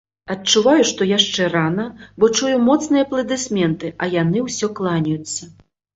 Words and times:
Адчуваю, 0.35 0.79
што 0.91 1.07
яшчэ 1.17 1.49
рана, 1.55 1.85
бо 2.23 2.29
чую 2.39 2.53
моцныя 2.69 3.07
апладысменты, 3.07 3.87
а 4.03 4.11
яны 4.21 4.37
ўсё 4.47 4.71
кланяюцца. 4.81 5.43